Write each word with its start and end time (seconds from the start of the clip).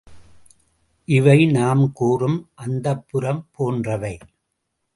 இவை 1.07 1.45
நாம் 1.45 1.91
கூறும் 1.93 2.39
அந்தப்புரம் 2.65 3.43
போன்றவை. 3.51 4.17